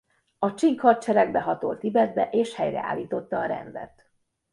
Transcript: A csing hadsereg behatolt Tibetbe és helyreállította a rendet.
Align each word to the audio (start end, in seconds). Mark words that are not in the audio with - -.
A 0.39 0.53
csing 0.53 0.79
hadsereg 0.79 1.31
behatolt 1.31 1.79
Tibetbe 1.79 2.29
és 2.29 2.55
helyreállította 2.55 3.39
a 3.39 3.45
rendet. 3.45 4.09